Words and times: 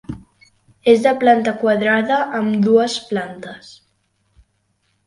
És 0.93 1.03
de 1.07 1.13
planta 1.25 1.53
quadrada, 1.65 2.19
amb 2.41 2.57
dues 2.71 2.97
plantes. 3.13 3.73